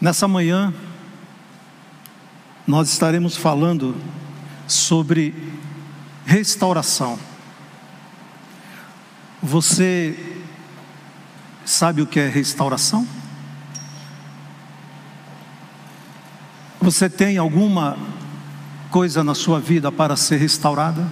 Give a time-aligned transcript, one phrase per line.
[0.00, 0.72] Nessa manhã,
[2.66, 3.94] nós estaremos falando
[4.66, 5.34] sobre
[6.24, 7.18] restauração.
[9.42, 10.38] Você
[11.66, 13.06] sabe o que é restauração?
[16.80, 17.98] Você tem alguma
[18.90, 21.06] coisa na sua vida para ser restaurada?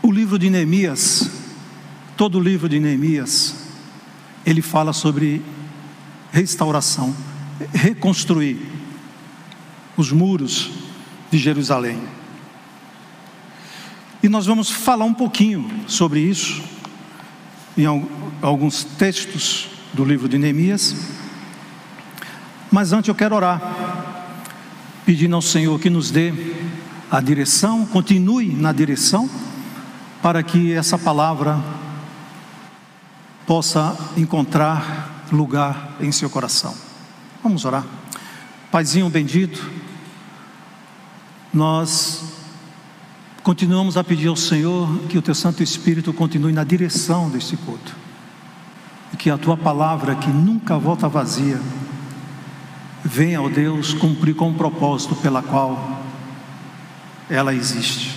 [0.00, 1.28] O livro de Neemias,
[2.16, 3.57] todo o livro de Neemias,
[4.48, 5.42] ele fala sobre
[6.32, 7.14] restauração,
[7.70, 8.58] reconstruir
[9.94, 10.70] os muros
[11.30, 12.00] de Jerusalém.
[14.22, 16.62] E nós vamos falar um pouquinho sobre isso
[17.76, 17.84] em
[18.40, 20.96] alguns textos do livro de Neemias.
[22.70, 23.60] Mas antes eu quero orar,
[25.04, 26.32] pedindo ao Senhor que nos dê
[27.10, 29.28] a direção, continue na direção,
[30.22, 31.62] para que essa palavra
[33.48, 36.74] possa encontrar lugar em seu coração.
[37.42, 37.82] Vamos orar.
[38.70, 39.70] Paizinho bendito,
[41.50, 42.24] nós
[43.42, 47.96] continuamos a pedir ao Senhor que o teu Santo Espírito continue na direção deste culto.
[49.14, 51.58] E que a tua palavra, que nunca volta vazia,
[53.02, 56.02] venha, ó Deus, cumprir com o propósito pela qual
[57.30, 58.14] ela existe.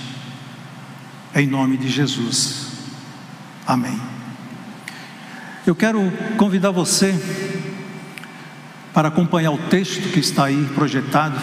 [1.33, 2.67] Em nome de Jesus.
[3.65, 4.20] Amém.
[5.65, 7.13] Eu quero convidar você
[8.91, 11.39] para acompanhar o texto que está aí projetado,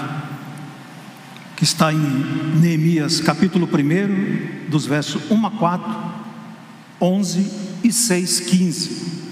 [1.54, 6.14] que está em Neemias, capítulo 1, dos versos 1 a 4,
[7.00, 7.52] 11
[7.84, 9.30] e 6, 15,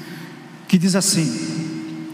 [0.68, 2.06] que diz assim: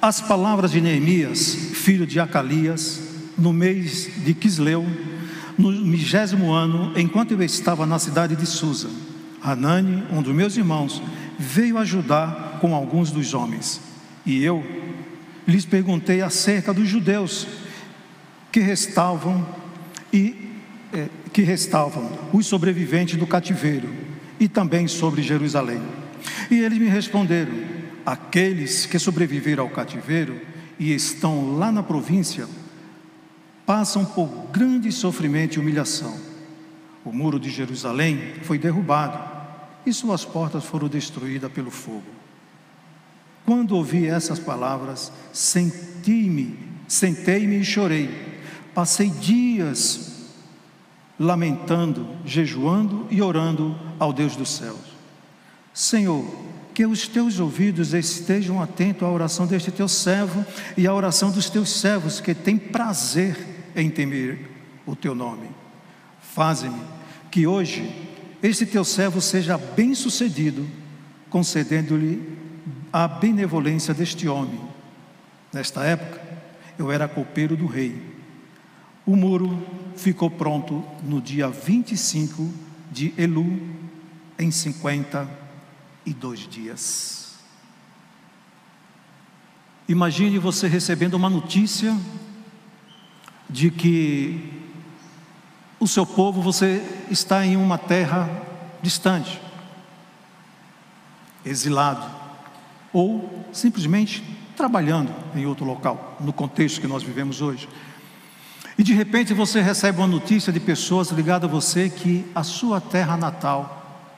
[0.00, 3.02] as palavras de Neemias, filho de Acalias,
[3.36, 4.86] no mês de Quisleu,
[5.58, 8.88] no vigésimo ano, enquanto eu estava na cidade de Susa.
[9.44, 11.02] Hanani, um dos meus irmãos,
[11.44, 13.80] veio ajudar com alguns dos homens.
[14.24, 14.64] E eu
[15.46, 17.46] lhes perguntei acerca dos judeus
[18.50, 19.46] que restavam
[20.12, 20.50] e
[20.92, 23.88] é, que restavam os sobreviventes do cativeiro
[24.40, 25.82] e também sobre Jerusalém.
[26.50, 27.52] E eles me responderam:
[28.06, 30.40] aqueles que sobreviveram ao cativeiro
[30.78, 32.46] e estão lá na província
[33.66, 36.18] passam por grande sofrimento e humilhação.
[37.04, 39.34] O muro de Jerusalém foi derrubado
[39.86, 42.02] e suas portas foram destruídas pelo fogo.
[43.44, 46.58] Quando ouvi essas palavras, senti-me,
[46.88, 48.40] sentei-me e chorei.
[48.74, 50.30] Passei dias
[51.18, 54.94] lamentando, jejuando e orando ao Deus dos céus.
[55.72, 56.24] Senhor,
[56.72, 60.44] que os teus ouvidos estejam atentos à oração deste teu servo
[60.76, 63.36] e à oração dos teus servos que têm prazer
[63.76, 64.50] em temer
[64.84, 65.48] o teu nome.
[66.20, 66.80] Faze-me
[67.30, 68.03] que hoje
[68.46, 70.68] este teu servo seja bem-sucedido,
[71.30, 72.36] concedendo-lhe
[72.92, 74.60] a benevolência deste homem.
[75.50, 76.20] Nesta época,
[76.78, 78.00] eu era copeiro do rei.
[79.06, 79.66] O muro
[79.96, 82.52] ficou pronto no dia 25
[82.92, 83.60] de Elu,
[84.38, 85.26] em 50
[86.04, 87.34] e dois dias.
[89.88, 91.96] Imagine você recebendo uma notícia
[93.48, 94.53] de que
[95.84, 98.30] o seu povo, você está em uma terra
[98.80, 99.38] distante,
[101.44, 102.06] exilado,
[102.90, 104.24] ou simplesmente
[104.56, 107.68] trabalhando em outro local, no contexto que nós vivemos hoje.
[108.78, 112.80] E de repente você recebe uma notícia de pessoas ligadas a você que a sua
[112.80, 114.08] terra natal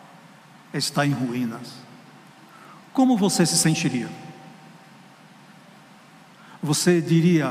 [0.72, 1.72] está em ruínas.
[2.92, 4.08] Como você se sentiria?
[6.62, 7.50] Você diria,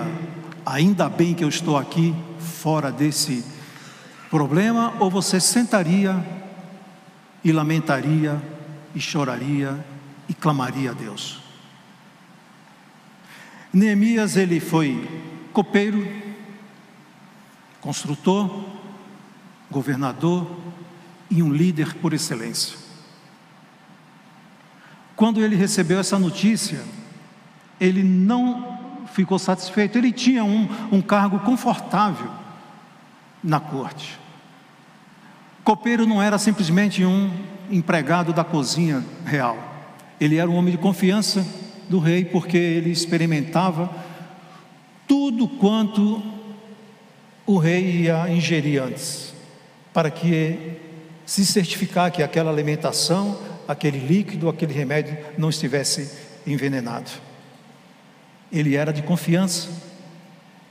[0.65, 3.54] ainda bem que eu estou aqui, fora desse
[4.29, 6.25] problema, ou você sentaria
[7.43, 8.41] e lamentaria
[8.93, 9.85] e choraria
[10.27, 11.41] e clamaria a Deus?
[13.71, 15.21] Neemias, ele foi
[15.51, 16.07] copeiro,
[17.81, 18.65] construtor,
[19.69, 20.49] governador
[21.29, 22.77] e um líder por excelência.
[25.15, 26.83] Quando ele recebeu essa notícia,
[27.79, 29.97] ele não ficou satisfeito.
[29.97, 32.44] Ele tinha um, um cargo confortável
[33.45, 34.19] na corte.
[35.63, 37.31] Copeiro não era simplesmente um
[37.69, 39.57] empregado da cozinha real.
[40.19, 41.45] Ele era um homem de confiança
[41.87, 43.89] do rei, porque ele experimentava
[45.07, 46.21] tudo quanto
[47.45, 49.33] o rei ia ingerir antes,
[49.93, 50.79] para que
[51.25, 53.37] se certificar que aquela alimentação
[53.67, 56.11] aquele líquido, aquele remédio não estivesse
[56.45, 57.09] envenenado.
[58.51, 59.69] Ele era de confiança,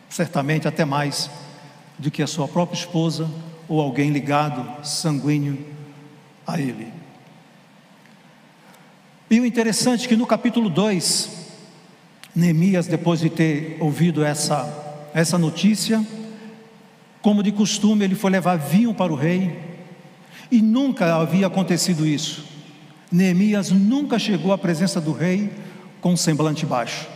[0.09, 1.31] certamente até mais
[1.99, 3.31] do que a sua própria esposa
[3.69, 5.59] ou alguém ligado, sanguíneo
[6.47, 6.93] a ele.
[9.31, 11.31] E o interessante é que no capítulo 2,
[12.35, 16.05] Neemias, depois de ter ouvido essa, essa notícia,
[17.23, 19.59] como de costume, ele foi levar vinho para o rei,
[20.51, 22.45] e nunca havia acontecido isso.
[23.11, 25.51] Neemias nunca chegou à presença do rei
[26.01, 27.09] com semblante baixo,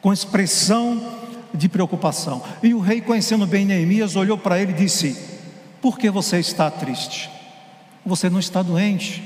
[0.00, 1.18] com expressão
[1.52, 2.42] de preocupação.
[2.62, 5.16] E o rei, conhecendo bem Neemias, olhou para ele e disse:
[5.80, 7.30] Por que você está triste?
[8.04, 9.22] Você não está doente.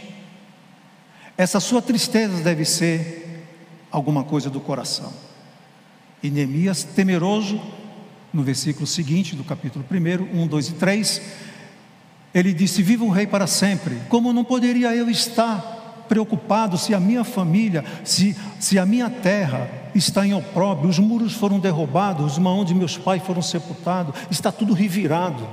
[1.36, 3.46] Essa sua tristeza deve ser
[3.90, 5.12] alguma coisa do coração.
[6.22, 7.60] E Neemias, temeroso,
[8.32, 11.22] no versículo seguinte do capítulo 1, 1, 2 e 3,
[12.34, 13.98] ele disse: Viva o rei para sempre.
[14.08, 19.81] Como não poderia eu estar preocupado se a minha família, se, se a minha terra
[19.94, 24.50] está em opróbrio, os muros foram derrubados, os mãos de meus pais foram sepultados, está
[24.50, 25.46] tudo revirado.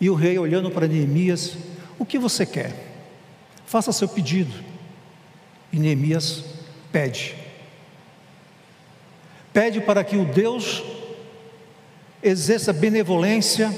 [0.00, 1.56] E o rei, olhando para Neemias,
[1.98, 2.74] o que você quer?
[3.64, 4.52] Faça seu pedido.
[5.72, 6.44] E Neemias
[6.92, 7.34] pede.
[9.52, 10.82] Pede para que o Deus
[12.22, 13.72] exerça benevolência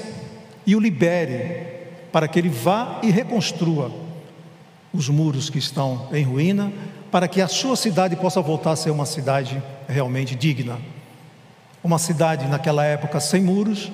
[0.65, 1.67] e o libere,
[2.11, 3.91] para que ele vá e reconstrua
[4.93, 6.71] os muros que estão em ruína,
[7.11, 10.79] para que a sua cidade possa voltar a ser uma cidade realmente digna.
[11.83, 13.91] Uma cidade naquela época sem muros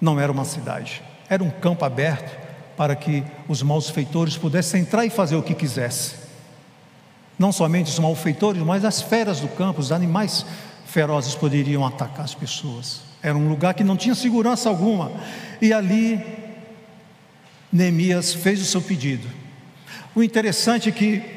[0.00, 2.46] não era uma cidade, era um campo aberto
[2.76, 6.18] para que os malfeitores pudessem entrar e fazer o que quisessem.
[7.38, 10.44] Não somente os malfeitores, mas as feras do campo, os animais
[10.86, 13.00] ferozes poderiam atacar as pessoas.
[13.22, 15.12] Era um lugar que não tinha segurança alguma.
[15.60, 16.24] E ali
[17.72, 19.28] Neemias fez o seu pedido.
[20.14, 21.35] O interessante é que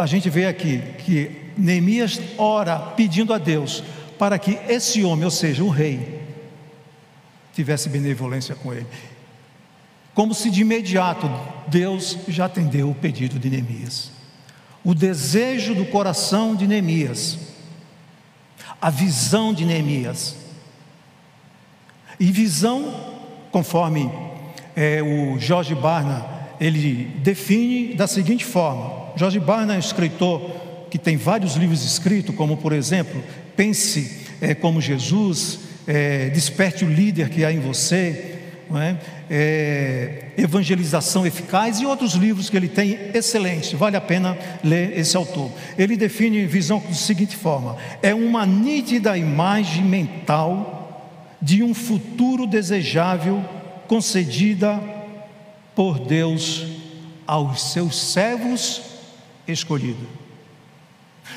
[0.00, 3.82] a gente vê aqui que Neemias ora pedindo a Deus
[4.18, 6.20] para que esse homem, ou seja, o rei,
[7.54, 8.86] tivesse benevolência com ele.
[10.14, 11.30] Como se de imediato
[11.68, 14.10] Deus já atendeu o pedido de Neemias.
[14.82, 17.50] O desejo do coração de Neemias
[18.80, 20.36] a visão de Neemias.
[22.18, 23.18] E visão,
[23.50, 24.10] conforme
[24.74, 26.26] é, o Jorge Barna,
[26.60, 30.50] ele define da seguinte forma: Jorge Barna é um escritor
[30.90, 33.22] que tem vários livros escritos, como por exemplo,
[33.56, 38.38] Pense é, como Jesus, é, Desperte o líder que há em você,
[38.78, 38.96] é?
[39.28, 45.16] É, Evangelização Eficaz e outros livros que ele tem excelentes, vale a pena ler esse
[45.16, 45.50] autor.
[45.76, 53.44] Ele define visão da seguinte forma: é uma nítida imagem mental de um futuro desejável
[53.88, 54.80] concedida
[55.74, 56.66] por Deus
[57.26, 58.89] aos seus servos
[59.52, 60.06] escolhidos.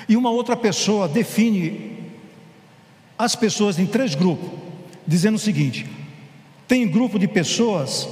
[0.07, 2.11] E uma outra pessoa define
[3.17, 4.49] as pessoas em três grupos,
[5.05, 5.85] dizendo o seguinte:
[6.67, 8.07] tem grupo de pessoas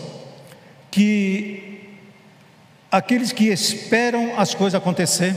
[0.89, 1.87] que
[2.91, 5.35] aqueles que esperam as coisas acontecer,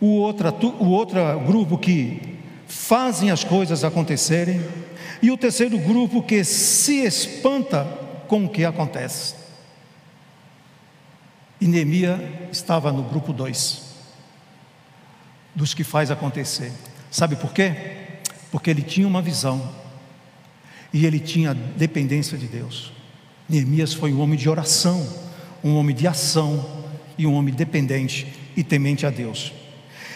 [0.00, 0.48] o outro,
[0.78, 2.20] o outro grupo que
[2.66, 4.60] fazem as coisas acontecerem,
[5.20, 7.84] e o terceiro grupo que se espanta
[8.28, 9.45] com o que acontece.
[11.60, 13.82] E Neemia estava no grupo 2,
[15.54, 16.72] dos que faz acontecer.
[17.10, 17.74] Sabe por quê?
[18.50, 19.72] Porque ele tinha uma visão
[20.92, 22.92] e ele tinha dependência de Deus.
[23.48, 25.06] Neemias foi um homem de oração,
[25.62, 26.84] um homem de ação
[27.16, 28.26] e um homem dependente
[28.56, 29.52] e temente a Deus.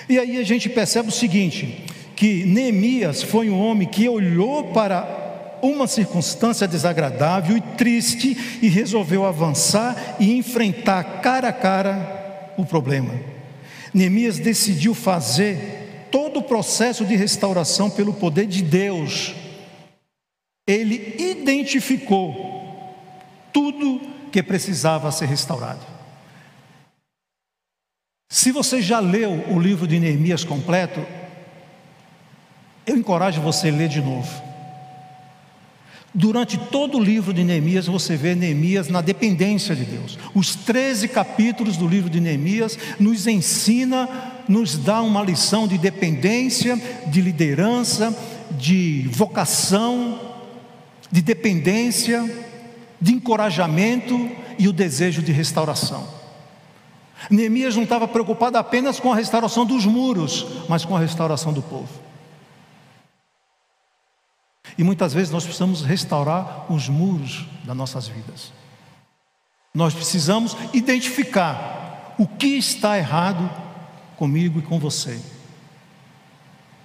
[0.09, 1.85] E aí a gente percebe o seguinte:
[2.16, 5.19] que Neemias foi um homem que olhou para
[5.62, 13.12] uma circunstância desagradável e triste e resolveu avançar e enfrentar cara a cara o problema.
[13.92, 19.34] Neemias decidiu fazer todo o processo de restauração pelo poder de Deus
[20.70, 22.94] ele identificou
[23.52, 24.00] tudo
[24.30, 25.84] que precisava ser restaurado.
[28.30, 31.04] Se você já leu o livro de Neemias completo,
[32.86, 34.50] eu encorajo você a ler de novo.
[36.12, 40.18] Durante todo o livro de Neemias, você vê Neemias na dependência de Deus.
[40.34, 44.08] Os 13 capítulos do livro de Neemias nos ensina,
[44.48, 46.76] nos dá uma lição de dependência,
[47.06, 48.16] de liderança,
[48.50, 50.18] de vocação,
[51.12, 52.28] de dependência,
[53.00, 56.08] de encorajamento e o desejo de restauração.
[57.30, 61.62] Neemias não estava preocupado apenas com a restauração dos muros, mas com a restauração do
[61.62, 62.09] povo.
[64.80, 68.50] E muitas vezes nós precisamos restaurar os muros das nossas vidas.
[69.75, 73.50] Nós precisamos identificar o que está errado
[74.16, 75.20] comigo e com você.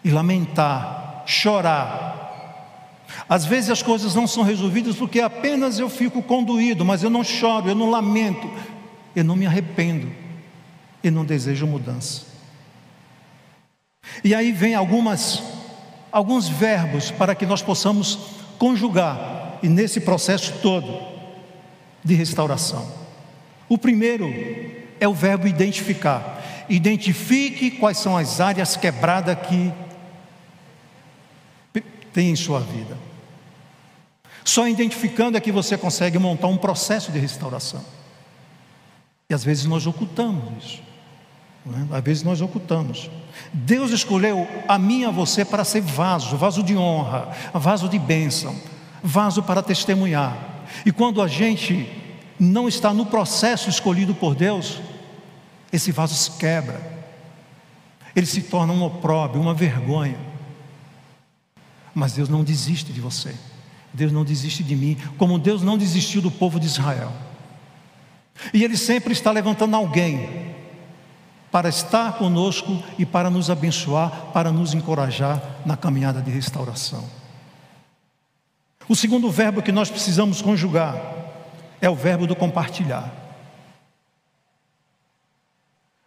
[0.04, 6.84] E lamentar, chorar, às vezes as coisas não são resolvidas porque apenas eu fico conduído,
[6.84, 8.52] mas eu não choro, eu não lamento,
[9.16, 10.12] eu não me arrependo.
[11.02, 12.26] e não desejam mudança.
[14.22, 15.55] E aí vem algumas
[16.16, 18.18] alguns verbos para que nós possamos
[18.58, 20.98] conjugar e nesse processo todo
[22.02, 22.90] de restauração.
[23.68, 24.34] O primeiro
[24.98, 26.42] é o verbo identificar.
[26.70, 29.74] Identifique quais são as áreas quebradas que
[32.14, 32.98] tem em sua vida.
[34.46, 37.84] Só identificando é que você consegue montar um processo de restauração.
[39.30, 40.84] E às vezes nós ocultamos isso.
[41.68, 41.98] É?
[41.98, 43.10] Às vezes nós ocultamos.
[43.52, 47.98] Deus escolheu a mim e a você para ser vaso, vaso de honra, vaso de
[47.98, 48.56] bênção,
[49.04, 50.38] vaso para testemunhar.
[50.86, 51.90] E quando a gente
[52.40, 54.80] não está no processo escolhido por Deus,
[55.72, 56.80] esse vaso se quebra,
[58.16, 60.20] ele se torna um opróbrio, uma vergonha.
[61.94, 63.34] Mas Deus não desiste de você,
[63.94, 67.12] Deus não desiste de mim, como Deus não desistiu do povo de Israel.
[68.54, 70.55] E Ele sempre está levantando alguém
[71.56, 77.02] para estar conosco e para nos abençoar, para nos encorajar na caminhada de restauração.
[78.90, 81.02] O segundo verbo que nós precisamos conjugar
[81.80, 83.10] é o verbo do compartilhar.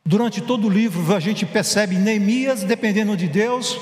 [0.04, 3.80] Durante todo o livro a gente percebe Neemias dependendo de Deus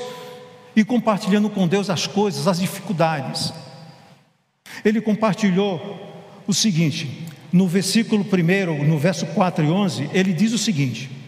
[0.76, 3.52] e compartilhando com Deus as coisas, as dificuldades.
[4.84, 6.14] Ele compartilhou
[6.46, 11.25] o seguinte: no versículo 1, no verso 4 e 11, ele diz o seguinte: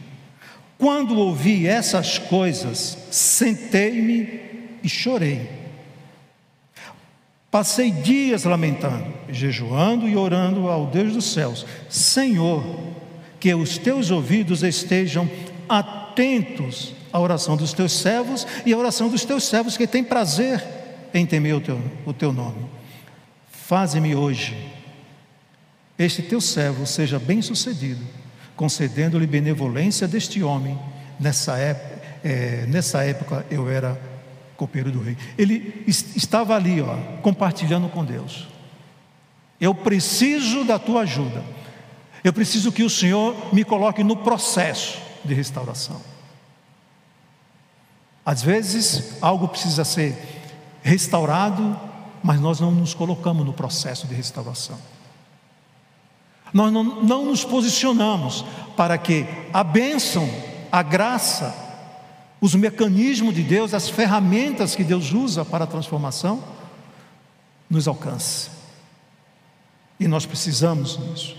[0.79, 4.41] Quando ouvi essas coisas, sentei-me
[4.83, 5.51] e chorei.
[7.51, 12.65] Passei dias lamentando, jejuando e orando ao Deus dos céus: Senhor,
[13.41, 15.29] que os teus ouvidos estejam
[15.69, 20.63] atentos à oração dos teus servos e à oração dos teus servos que têm prazer
[21.13, 22.67] em temer o teu, o teu nome.
[23.51, 24.79] Faze-me hoje
[25.99, 28.01] este teu servo seja bem-sucedido,
[28.59, 30.77] concedendo-lhe benevolência deste homem.
[31.19, 33.99] Nessa época, é, nessa época eu era
[34.57, 35.17] copeiro do rei.
[35.39, 38.49] Ele estava ali, ó, compartilhando com Deus.
[39.61, 41.43] Eu preciso da tua ajuda.
[42.25, 46.01] Eu preciso que o Senhor me coloque no processo de restauração.
[48.27, 50.19] Às vezes, algo precisa ser
[50.83, 51.79] restaurado,
[52.25, 54.79] mas nós não nos colocamos no processo de restauração.
[56.53, 58.45] Nós não, não nos posicionamos
[58.77, 60.29] para que a bênção,
[60.71, 61.55] a graça,
[62.41, 66.43] os mecanismos de Deus, as ferramentas que Deus usa para a transformação,
[67.69, 68.51] nos alcance.
[69.99, 71.37] E nós precisamos disso.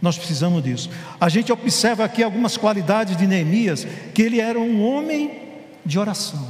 [0.00, 0.90] Nós precisamos disso.
[1.20, 5.40] A gente observa aqui algumas qualidades de Neemias, que ele era um homem
[5.86, 6.48] de oração.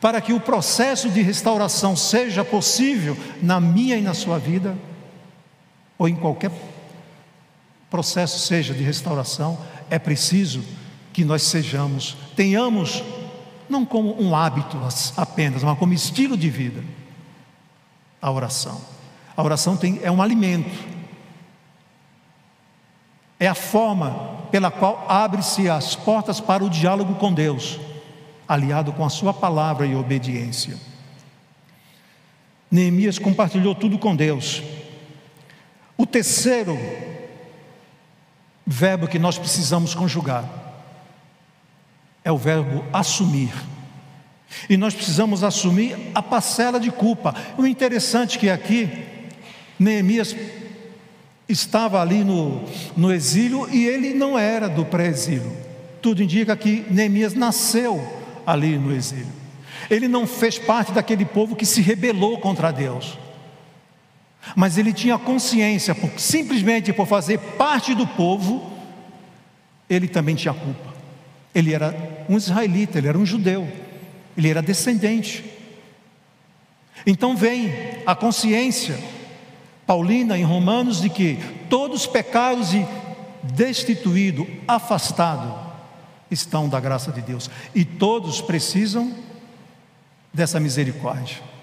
[0.00, 4.76] Para que o processo de restauração seja possível na minha e na sua vida,
[5.96, 6.50] ou em qualquer
[7.94, 9.56] processo seja de restauração,
[9.88, 10.64] é preciso
[11.12, 13.04] que nós sejamos, tenhamos,
[13.68, 14.76] não como um hábito
[15.16, 16.82] apenas, mas como estilo de vida,
[18.20, 18.80] a oração.
[19.36, 20.76] A oração tem, é um alimento,
[23.38, 27.78] é a forma pela qual abre-se as portas para o diálogo com Deus,
[28.48, 30.76] aliado com a Sua palavra e obediência.
[32.68, 34.64] Neemias compartilhou tudo com Deus.
[35.96, 36.76] O terceiro
[38.66, 40.44] verbo que nós precisamos conjugar
[42.24, 43.52] é o verbo assumir.
[44.68, 47.34] E nós precisamos assumir a parcela de culpa.
[47.58, 48.88] O interessante é que aqui,
[49.78, 50.34] Neemias
[51.48, 52.64] estava ali no,
[52.96, 55.52] no exílio e ele não era do pré-exílio.
[56.00, 58.02] Tudo indica que Neemias nasceu
[58.46, 59.32] ali no exílio.
[59.90, 63.18] Ele não fez parte daquele povo que se rebelou contra Deus.
[64.54, 68.72] Mas ele tinha consciência, por, simplesmente por fazer parte do povo,
[69.88, 70.94] ele também tinha culpa.
[71.54, 71.94] Ele era
[72.28, 73.66] um israelita, ele era um judeu,
[74.36, 75.44] ele era descendente.
[77.06, 77.72] Então vem
[78.06, 78.98] a consciência
[79.86, 82.86] paulina em Romanos de que todos pecados e
[83.42, 85.62] destituído, afastado,
[86.30, 89.14] estão da graça de Deus e todos precisam
[90.32, 91.53] dessa misericórdia.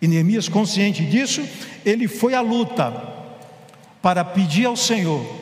[0.00, 1.42] E Neemias, consciente disso,
[1.84, 2.90] ele foi à luta
[4.00, 5.40] para pedir ao Senhor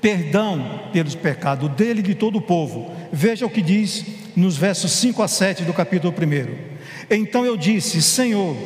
[0.00, 2.90] perdão pelos pecados dele e de todo o povo.
[3.12, 4.04] Veja o que diz
[4.36, 7.14] nos versos 5 a 7 do capítulo 1.
[7.14, 8.56] Então eu disse: Senhor,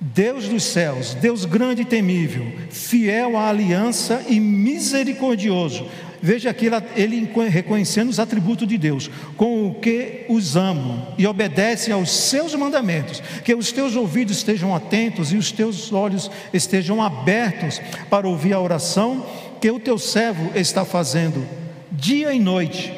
[0.00, 5.86] Deus dos céus, Deus grande e temível, fiel à aliança e misericordioso,
[6.24, 11.92] Veja aqui ele reconhecendo os atributos de Deus, com o que os amo e obedece
[11.92, 17.78] aos seus mandamentos, que os teus ouvidos estejam atentos e os teus olhos estejam abertos
[18.08, 19.26] para ouvir a oração
[19.60, 21.46] que o teu servo está fazendo
[21.92, 22.90] dia e noite,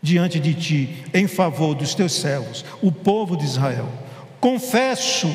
[0.00, 3.88] diante de ti, em favor dos teus servos, o povo de Israel.
[4.38, 5.28] Confesso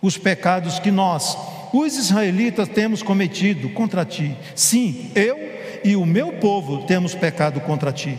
[0.00, 1.36] os pecados que nós,
[1.74, 4.34] os israelitas, temos cometido contra ti.
[4.54, 8.18] Sim, eu e o meu povo temos pecado contra ti.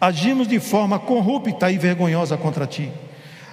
[0.00, 2.90] Agimos de forma corrupta e vergonhosa contra ti.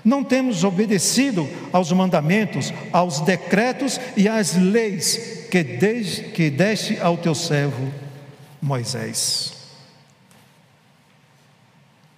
[0.04, 7.18] Não temos obedecido aos mandamentos, aos decretos e às leis que, de, que deste ao
[7.18, 7.92] teu servo
[8.62, 9.54] Moisés.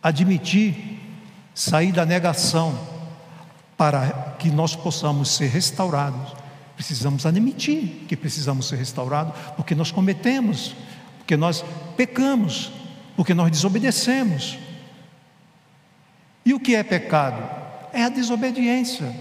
[0.01, 0.99] Admitir,
[1.53, 2.77] sair da negação,
[3.75, 6.33] para que nós possamos ser restaurados,
[6.75, 10.75] precisamos admitir que precisamos ser restaurados, porque nós cometemos,
[11.29, 11.63] porque nós
[11.95, 12.71] pecamos,
[13.15, 14.57] porque nós desobedecemos.
[16.43, 17.47] E o que é pecado?
[17.93, 19.15] É a desobediência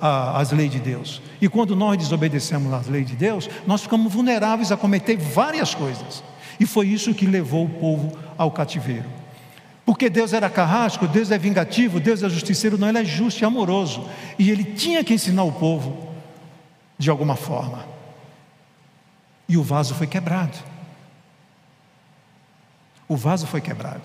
[0.00, 1.20] às leis de Deus.
[1.40, 6.22] E quando nós desobedecemos às leis de Deus, nós ficamos vulneráveis a cometer várias coisas.
[6.60, 9.06] E foi isso que levou o povo ao cativeiro.
[9.84, 13.44] Porque Deus era carrasco, Deus é vingativo, Deus é justiceiro, não, Ele é justo e
[13.44, 14.08] amoroso.
[14.38, 16.14] E Ele tinha que ensinar o povo
[16.96, 17.84] de alguma forma.
[19.48, 20.77] E o vaso foi quebrado.
[23.08, 24.02] O vaso foi quebrado.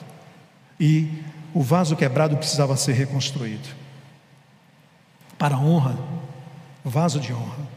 [0.79, 3.67] E o vaso quebrado precisava ser reconstruído.
[5.38, 5.98] Para honra,
[6.83, 7.67] vaso de honra.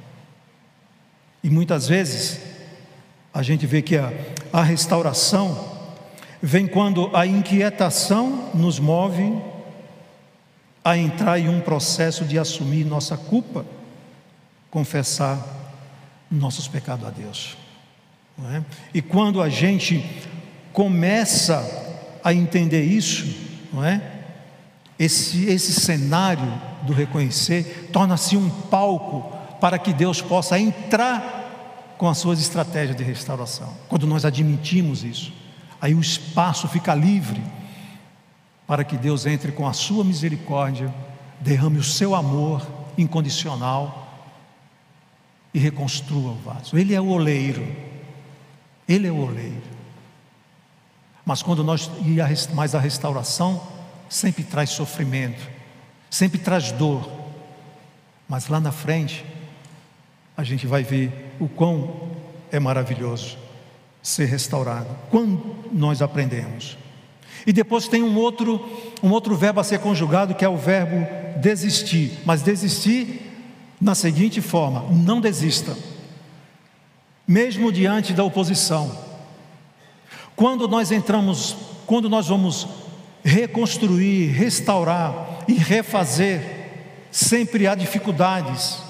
[1.42, 2.40] E muitas vezes
[3.34, 4.12] a gente vê que a,
[4.52, 5.76] a restauração
[6.40, 9.42] vem quando a inquietação nos move
[10.84, 13.66] a entrar em um processo de assumir nossa culpa,
[14.70, 15.44] confessar
[16.30, 17.56] nossos pecados a Deus.
[18.52, 18.62] É?
[18.94, 20.04] E quando a gente
[20.76, 23.34] começa a entender isso,
[23.72, 24.12] não é?
[24.98, 26.52] Esse, esse cenário
[26.82, 33.02] do reconhecer torna-se um palco para que Deus possa entrar com as suas estratégias de
[33.02, 33.72] restauração.
[33.88, 35.32] Quando nós admitimos isso
[35.80, 37.42] aí o espaço fica livre
[38.66, 40.92] para que Deus entre com a sua misericórdia,
[41.40, 42.66] derrame o seu amor
[42.98, 44.26] incondicional
[45.54, 46.76] e reconstrua o vaso.
[46.76, 47.66] Ele é o oleiro.
[48.86, 49.75] Ele é o oleiro.
[51.26, 51.90] Mas quando nós
[52.54, 53.60] mas a restauração
[54.08, 55.50] sempre traz sofrimento,
[56.08, 57.10] sempre traz dor.
[58.28, 59.24] Mas lá na frente
[60.36, 62.10] a gente vai ver o quão
[62.52, 63.36] é maravilhoso
[64.00, 64.88] ser restaurado.
[65.10, 66.78] Quando nós aprendemos.
[67.44, 68.64] E depois tem um outro,
[69.02, 71.06] um outro verbo a ser conjugado, que é o verbo
[71.40, 72.20] desistir.
[72.24, 73.32] Mas desistir
[73.80, 75.76] na seguinte forma: não desista,
[77.26, 79.05] mesmo diante da oposição.
[80.36, 82.68] Quando nós entramos, quando nós vamos
[83.24, 86.42] reconstruir, restaurar e refazer,
[87.10, 88.85] sempre há dificuldades,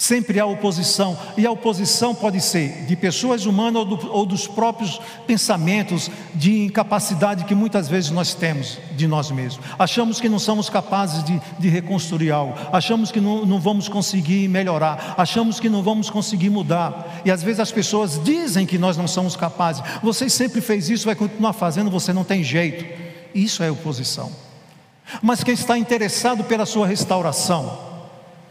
[0.00, 4.46] Sempre há oposição, e a oposição pode ser de pessoas humanas ou, do, ou, dos
[4.46, 9.62] próprios pensamentos de incapacidade que muitas vezes nós temos de nós mesmos.
[9.78, 14.48] Achamos que não somos capazes de, de reconstruir algo, achamos que não, não vamos conseguir
[14.48, 18.96] melhorar, achamos que não vamos conseguir mudar, e às vezes as pessoas dizem que nós
[18.96, 19.82] não somos capazes.
[20.02, 22.86] Você sempre fez isso, vai continuar fazendo, você não tem jeito.
[23.34, 24.32] Isso é oposição.
[25.20, 27.89] Mas quem está interessado pela sua restauração,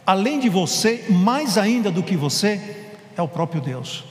[0.09, 2.59] além de você, mais ainda do que você,
[3.15, 4.03] é o próprio Deus.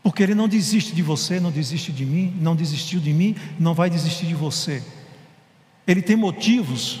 [0.00, 3.74] Porque Ele não desiste de você, não desiste de mim, não desistiu de mim, não
[3.74, 4.80] vai desistir de você.
[5.88, 7.00] Ele tem motivos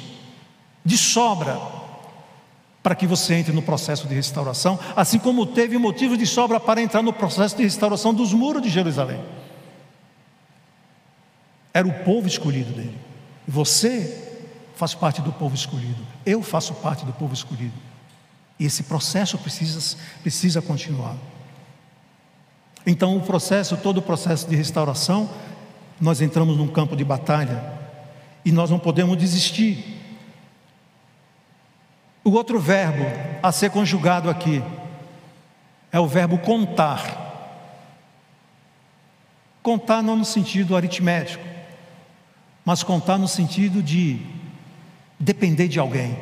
[0.84, 1.60] de sobra
[2.82, 6.82] para que você entre no processo de restauração, assim como teve motivos de sobra para
[6.82, 9.20] entrar no processo de restauração dos muros de Jerusalém.
[11.72, 12.98] Era o povo escolhido dele.
[13.46, 14.31] Você
[14.82, 16.04] faz parte do povo escolhido.
[16.26, 17.78] Eu faço parte do povo escolhido.
[18.58, 21.14] E esse processo precisa, precisa continuar.
[22.84, 25.30] Então, o processo, todo o processo de restauração,
[26.00, 27.62] nós entramos num campo de batalha
[28.44, 30.02] e nós não podemos desistir.
[32.24, 33.04] O outro verbo
[33.40, 34.64] a ser conjugado aqui
[35.92, 37.20] é o verbo contar.
[39.62, 41.44] Contar não no sentido aritmético,
[42.64, 44.41] mas contar no sentido de
[45.22, 46.18] depender de alguém.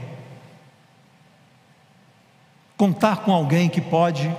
[2.77, 4.31] Contar com alguém que pode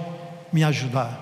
[0.54, 1.20] me ajudar.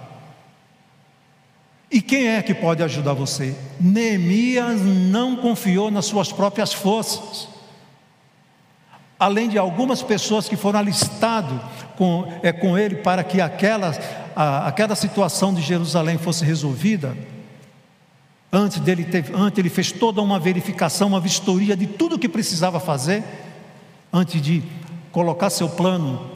[1.90, 3.56] E quem é que pode ajudar você?
[3.80, 7.48] Neemias não confiou nas suas próprias forças.
[9.18, 11.60] Além de algumas pessoas que foram alistadas
[11.98, 13.98] com, é, com ele para que aquela,
[14.36, 17.16] a, aquela situação de Jerusalém fosse resolvida,
[18.52, 22.28] Antes dele ter, antes ele fez toda uma verificação, uma vistoria de tudo o que
[22.28, 23.24] precisava fazer,
[24.12, 24.64] antes de
[25.12, 26.30] colocar seu plano,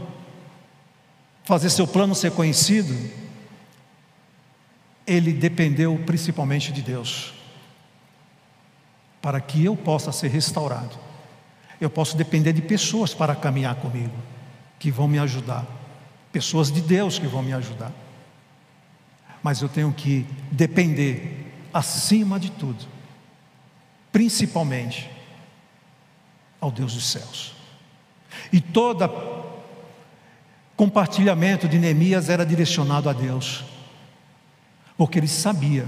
[1.43, 2.93] fazer seu plano ser conhecido.
[5.05, 7.33] ele dependeu principalmente de Deus.
[9.21, 10.97] Para que eu possa ser restaurado,
[11.79, 14.15] eu posso depender de pessoas para caminhar comigo,
[14.79, 15.65] que vão me ajudar,
[16.31, 17.91] pessoas de Deus que vão me ajudar.
[19.41, 21.42] Mas eu tenho que depender,
[21.73, 22.85] acima de tudo,
[24.11, 25.09] principalmente
[26.61, 27.53] ao Deus dos céus.
[28.51, 29.09] E todo
[30.75, 33.63] compartilhamento de Neemias era direcionado a Deus,
[34.97, 35.87] porque ele sabia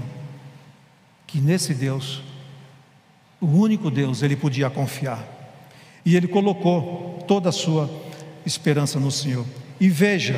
[1.26, 2.22] que nesse Deus,
[3.40, 5.22] o único Deus, ele podia confiar.
[6.04, 7.90] E ele colocou toda a sua
[8.44, 9.44] esperança no Senhor.
[9.80, 10.36] E veja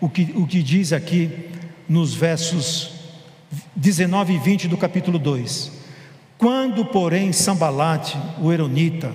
[0.00, 1.50] o que, o que diz aqui
[1.88, 2.93] nos versos
[3.76, 5.72] 19 e 20 do capítulo 2.
[6.38, 9.12] Quando, porém, Sambalate, o Eronita,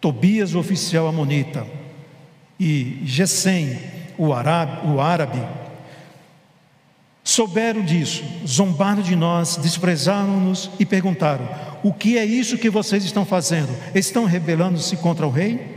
[0.00, 1.66] Tobias, o oficial amonita,
[2.58, 3.78] e Gesem,
[4.16, 5.40] o árabe, o árabe,
[7.22, 11.48] souberam disso, zombaram de nós, desprezaram-nos e perguntaram:
[11.82, 13.74] O que é isso que vocês estão fazendo?
[13.94, 15.74] Estão rebelando-se contra o rei?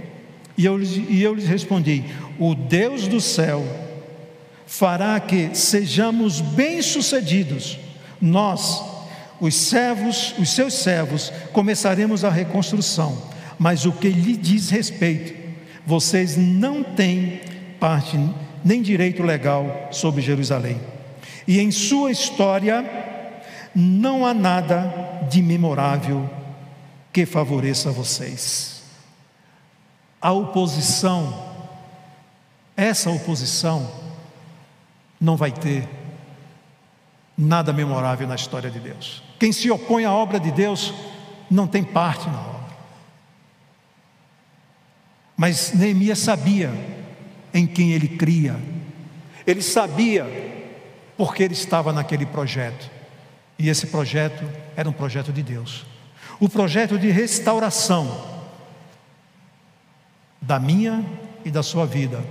[0.58, 2.04] E eu, e eu lhes respondi:
[2.38, 3.64] O Deus do céu
[4.68, 7.80] fará que sejamos bem-sucedidos.
[8.22, 8.84] Nós,
[9.42, 15.34] os servos, os seus servos, começaremos a reconstrução mas o que lhe diz respeito,
[15.86, 17.42] vocês não têm
[17.80, 18.18] parte
[18.64, 20.80] nem direito legal sobre Jerusalém.
[21.48, 22.86] E em sua história
[23.74, 26.30] não há nada de memorável
[27.12, 28.84] que favoreça vocês.
[30.22, 31.46] A oposição,
[32.76, 33.90] essa oposição,
[35.20, 35.88] não vai ter
[37.38, 39.24] nada memorável na história de Deus.
[39.40, 40.94] Quem se opõe à obra de Deus
[41.50, 42.58] não tem parte na obra.
[45.36, 46.72] Mas Neemias sabia
[47.54, 48.56] em quem ele cria,
[49.46, 50.26] ele sabia
[51.16, 52.90] porque ele estava naquele projeto,
[53.58, 54.44] e esse projeto
[54.76, 55.86] era um projeto de Deus
[56.40, 58.38] o projeto de restauração
[60.42, 61.04] da minha
[61.44, 62.24] e da sua vida,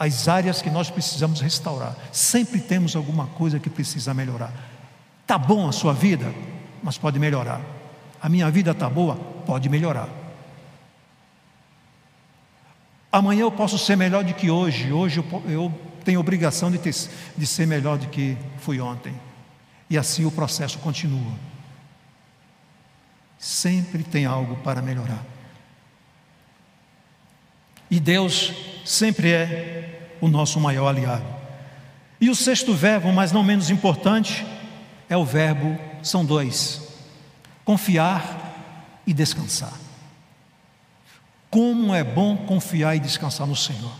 [0.00, 1.94] as áreas que nós precisamos restaurar.
[2.10, 4.50] Sempre temos alguma coisa que precisa melhorar.
[5.26, 6.34] Tá bom a sua vida,
[6.82, 7.60] mas pode melhorar.
[8.18, 10.08] A minha vida tá boa, pode melhorar.
[13.12, 14.90] Amanhã eu posso ser melhor do que hoje.
[14.90, 15.70] Hoje eu,
[16.02, 16.94] tenho obrigação de, ter,
[17.36, 19.12] de ser melhor do que fui ontem.
[19.90, 21.34] E assim o processo continua.
[23.38, 25.22] Sempre tem algo para melhorar.
[27.90, 29.89] E Deus sempre é
[30.20, 31.24] o nosso maior aliado.
[32.20, 34.46] E o sexto verbo, mas não menos importante,
[35.08, 36.82] é o verbo, são dois:
[37.64, 39.72] confiar e descansar.
[41.50, 43.92] Como é bom confiar e descansar no Senhor.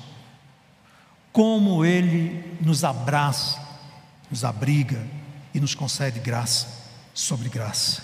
[1.33, 3.61] Como Ele nos abraça,
[4.31, 5.05] nos abriga
[5.53, 6.69] e nos concede graça
[7.13, 8.03] sobre graça.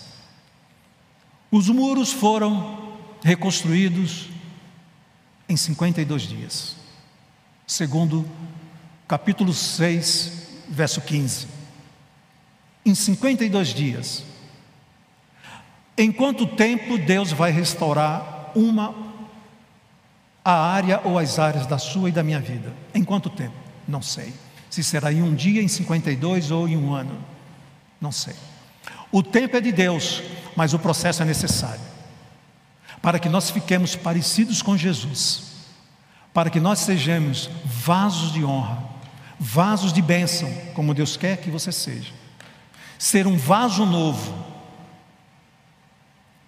[1.51, 4.29] Os muros foram reconstruídos
[5.49, 6.76] em 52 dias,
[7.67, 8.25] segundo
[9.09, 10.33] capítulo 6,
[10.69, 11.49] verso 15.
[12.85, 14.23] Em 52 dias.
[15.99, 18.95] Em quanto tempo Deus vai restaurar uma
[20.45, 22.73] a área ou as áreas da sua e da minha vida.
[22.95, 23.57] Em quanto tempo?
[23.89, 24.33] Não sei.
[24.71, 27.19] Se será em um dia, em 52 ou em um ano.
[28.01, 28.35] Não sei.
[29.11, 30.23] O tempo é de Deus,
[30.55, 31.81] mas o processo é necessário.
[33.03, 35.56] Para que nós fiquemos parecidos com Jesus.
[36.37, 38.85] Para que nós sejamos vasos de honra,
[39.41, 42.13] vasos de bênção, como Deus quer que você seja.
[42.99, 44.45] Ser um vaso novo,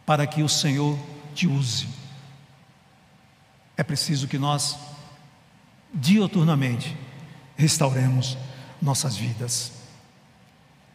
[0.05, 0.99] para que o Senhor
[1.35, 1.99] te use
[3.79, 4.77] é preciso que nós,
[5.95, 6.97] dioturnamente,
[7.57, 8.37] restauremos
[8.83, 9.73] nossas vidas.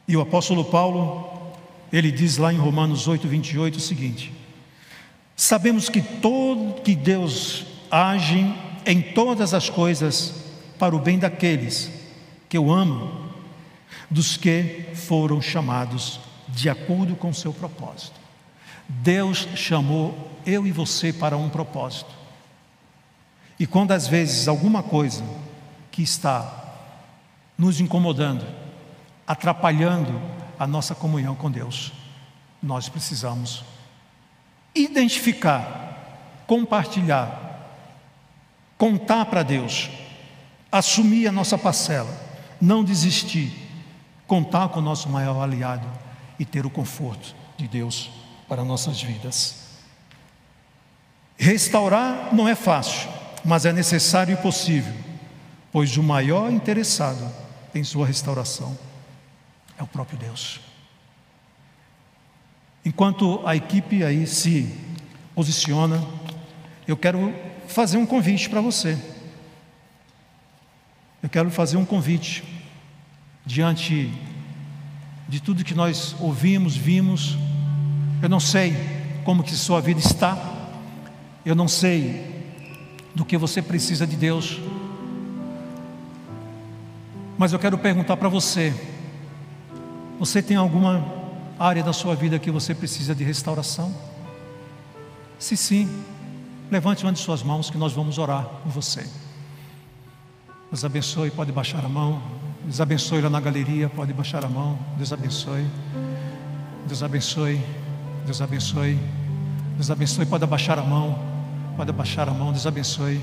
[0.05, 1.53] E o apóstolo Paulo,
[1.93, 4.33] ele diz lá em Romanos 8, 28 o seguinte:
[5.33, 8.53] Sabemos que todo que Deus age
[8.85, 10.33] em todas as coisas
[10.77, 11.91] para o bem daqueles
[12.49, 13.29] que eu amo,
[14.09, 18.19] dos que foram chamados de acordo com o seu propósito.
[18.87, 22.11] Deus chamou eu e você para um propósito.
[23.59, 25.23] E quando às vezes alguma coisa
[25.91, 26.63] que está
[27.57, 28.45] nos incomodando,
[29.25, 30.21] atrapalhando
[30.59, 31.93] a nossa comunhão com Deus,
[32.61, 33.63] nós precisamos
[34.75, 37.42] identificar, compartilhar,
[38.83, 39.89] contar para Deus,
[40.69, 42.13] assumir a nossa parcela,
[42.59, 43.49] não desistir,
[44.27, 45.87] contar com o nosso maior aliado
[46.37, 48.11] e ter o conforto de Deus
[48.45, 49.55] para nossas vidas.
[51.37, 53.09] Restaurar não é fácil
[53.45, 54.93] mas é necessário e possível,
[55.71, 57.33] pois o maior interessado
[57.73, 58.77] em sua restauração
[59.77, 60.59] É o próprio Deus.
[62.83, 64.77] Enquanto a equipe aí se
[65.33, 66.05] posiciona,
[66.85, 67.33] eu quero
[67.73, 68.97] fazer um convite para você.
[71.21, 72.43] Eu quero fazer um convite
[73.45, 74.11] diante
[75.27, 77.37] de tudo que nós ouvimos, vimos.
[78.21, 78.75] Eu não sei
[79.25, 80.37] como que sua vida está.
[81.45, 82.31] Eu não sei
[83.15, 84.59] do que você precisa de Deus.
[87.37, 88.73] Mas eu quero perguntar para você:
[90.19, 91.05] você tem alguma
[91.59, 93.93] área da sua vida que você precisa de restauração?
[95.39, 95.89] Se sim,
[96.71, 99.07] levante uma de suas mãos que nós vamos orar por você.
[100.71, 102.21] Deus abençoe, pode baixar a mão.
[102.63, 104.77] Deus abençoe lá na galeria, pode baixar a mão.
[104.97, 105.65] Deus abençoe.
[106.87, 107.61] Deus abençoe.
[108.25, 108.99] Deus abençoe.
[109.75, 111.19] Deus abençoe, pode abaixar a mão.
[111.77, 113.21] Pode abaixar a mão, Deus abençoe.